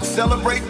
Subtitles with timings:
[0.00, 0.38] Let's celebrate.
[0.48, 0.67] Celebrate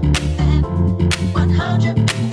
[1.34, 2.31] 100.